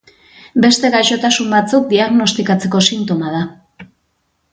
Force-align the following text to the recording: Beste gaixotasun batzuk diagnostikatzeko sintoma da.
Beste 0.63 0.89
gaixotasun 0.95 1.53
batzuk 1.55 1.85
diagnostikatzeko 1.91 2.81
sintoma 2.87 3.35
da. 3.37 3.43